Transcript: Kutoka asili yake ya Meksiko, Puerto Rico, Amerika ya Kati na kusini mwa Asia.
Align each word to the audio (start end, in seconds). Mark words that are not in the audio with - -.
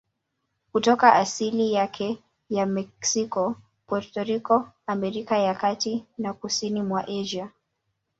Kutoka 0.71 1.13
asili 1.13 1.73
yake 1.73 2.17
ya 2.49 2.65
Meksiko, 2.65 3.55
Puerto 3.87 4.23
Rico, 4.23 4.67
Amerika 4.87 5.37
ya 5.37 5.55
Kati 5.55 6.05
na 6.17 6.33
kusini 6.33 6.83
mwa 6.83 7.03
Asia. 7.07 7.49